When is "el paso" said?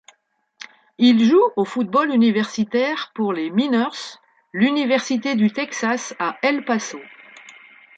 6.41-6.99